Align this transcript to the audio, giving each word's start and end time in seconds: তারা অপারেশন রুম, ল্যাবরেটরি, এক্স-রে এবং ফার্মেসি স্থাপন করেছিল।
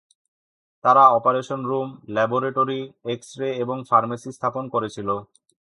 তারা 0.83 1.03
অপারেশন 1.09 1.59
রুম, 1.65 1.89
ল্যাবরেটরি, 2.09 2.81
এক্স-রে 3.05 3.49
এবং 3.63 3.77
ফার্মেসি 3.89 4.29
স্থাপন 4.31 4.63
করেছিল। 4.69 5.09